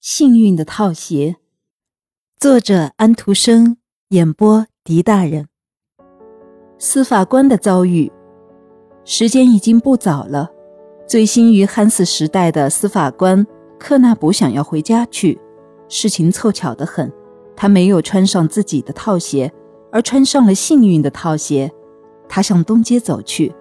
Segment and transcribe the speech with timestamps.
[0.00, 1.34] 幸运的套鞋，
[2.38, 3.78] 作者安徒生，
[4.10, 5.48] 演播狄大人。
[6.78, 8.10] 司法官的遭遇，
[9.04, 10.48] 时间已经不早了。
[11.04, 13.44] 醉心于汉斯时代的司法官
[13.76, 15.36] 克纳卜想要回家去，
[15.88, 17.12] 事情凑巧得很，
[17.56, 19.52] 他没有穿上自己的套鞋，
[19.90, 21.68] 而穿上了幸运的套鞋。
[22.28, 23.52] 他向东街走去。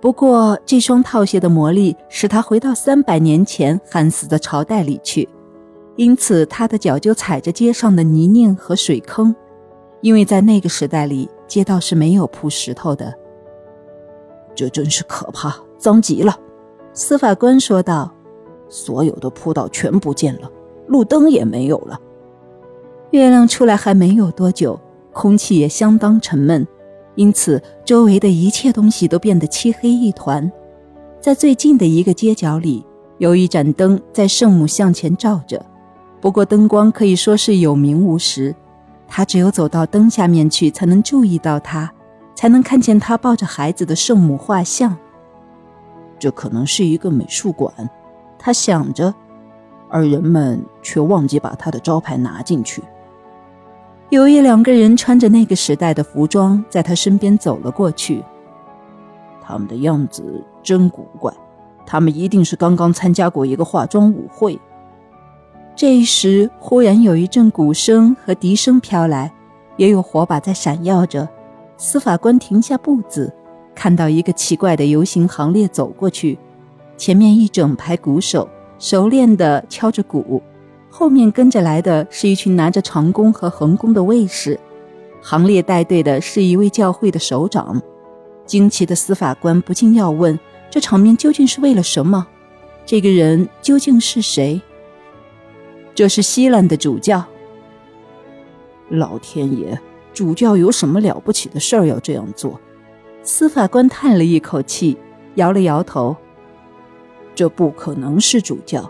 [0.00, 5.28] 不过，这双套鞋的魔力使他回到三百年前汉斯的朝代里去，
[5.98, 9.34] 因此他的脚就踩着街上的泥泞和水坑，
[10.00, 13.12] 因为在那个时代里，街道是没有铺石头的。
[14.54, 16.38] 这真是可怕，脏极了，
[16.94, 18.14] 司法官说道。
[18.68, 20.48] 所有的铺道全不见了，
[20.86, 21.98] 路灯也没有了。
[23.10, 24.78] 月亮出来还没有多久，
[25.12, 26.64] 空气也相当沉闷。
[27.16, 30.52] 因此，周围的一切东西都变得漆黑一团。
[31.18, 32.84] 在最近的一个街角里，
[33.16, 35.64] 有一盏灯在圣母像前照着，
[36.20, 38.54] 不过灯光可以说是有名无实。
[39.06, 41.90] 他只有走到灯下面去，才能注意到他，
[42.34, 44.94] 才能看见他抱着孩子的圣母画像。
[46.18, 47.72] 这可能是一个美术馆，
[48.38, 49.14] 他想着，
[49.88, 52.82] 而人们却忘记把他的招牌拿进去。
[54.10, 58.22] 有一两个人穿着那个时代的服装，在他身边走了过去。
[59.40, 61.32] 他们的样子真古怪，
[61.86, 64.60] 他们一定是刚刚参加过一个化妆舞会。
[65.78, 69.32] 这时，忽然有一阵鼓声和笛声飘来，
[69.76, 71.28] 也有火把在闪耀着。
[71.76, 73.32] 司法官停下步子，
[73.76, 76.36] 看到一个奇怪的游行行列走过去，
[76.96, 78.48] 前面一整排鼓手
[78.80, 80.42] 熟练地敲着鼓。
[80.90, 84.58] 后面跟着来的是一群拿着长弓和横弓的卫士，
[85.22, 87.80] 行列带队的是一位教会的首长。
[88.44, 90.36] 惊奇的司法官不禁要问：
[90.68, 92.26] 这场面究竟是为了什么？
[92.84, 94.60] 这个人究竟是谁？
[95.98, 97.24] 这是西兰的主教。
[98.88, 99.76] 老天爷，
[100.14, 102.60] 主教有什么了不起的事儿要这样做？
[103.24, 104.96] 司法官叹了一口气，
[105.34, 106.16] 摇了摇头
[107.34, 108.88] ：“这不可能是主教。”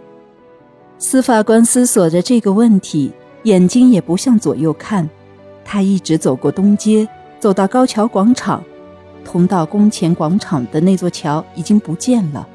[0.99, 3.11] 司法官思索着这个问题，
[3.45, 5.09] 眼睛也不向左右看。
[5.65, 7.09] 他一直走过东街，
[7.41, 8.63] 走到高桥广场，
[9.25, 12.47] 通到宫前广场的那座桥已经不见了。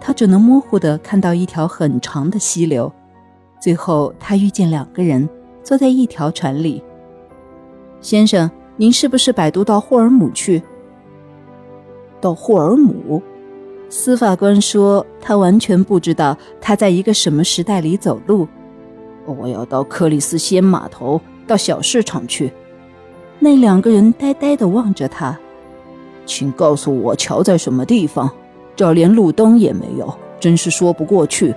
[0.00, 2.90] 他只能模糊地看到一条很长的溪流。
[3.60, 5.28] 最后，他遇见两个人，
[5.62, 6.82] 坐在一条船里。
[8.00, 10.62] 先生，您是不是摆渡到霍尔姆去？
[12.22, 13.22] 到霍尔姆？
[13.90, 18.48] 司法官说：“他完全不知道他在一个什么时代里走路。
[19.26, 22.50] 我要到克里斯仙码头，到小市场去。”
[23.38, 25.38] 那两个人呆呆地望着他。
[26.24, 28.30] 请告诉我桥在什么地方？
[28.74, 31.54] 这儿连路灯也没有，真是说不过去。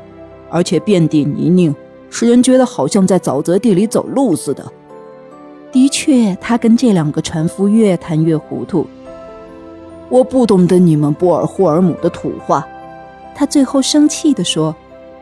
[0.50, 1.74] 而且遍地泥泞，
[2.14, 4.64] 使人觉得好像在沼泽地里走路似的。
[5.72, 8.86] 的确，他跟这两个船夫越谈越糊涂。
[10.10, 12.64] 我不懂得你们波尔霍尔姆的土话，
[13.34, 14.76] 他最后生气地说，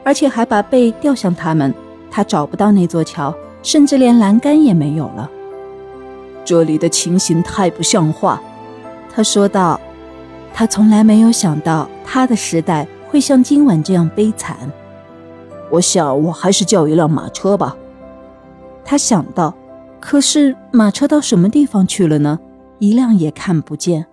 [0.03, 1.73] 而且还把背调向他们。
[2.11, 5.29] 他找不到那座桥，甚至连栏杆也没有了。
[6.43, 8.41] 这里的情形太不像话，
[9.15, 9.79] 他说道。
[10.53, 14.57] 他从来没有想到他的时代会像今晚这样悲惨。
[15.71, 17.75] 我想，我还是叫一辆马车吧。
[18.83, 19.55] 他想到，
[19.99, 22.39] 可是马车到什么地方去了呢？
[22.79, 24.07] 一辆也看不见。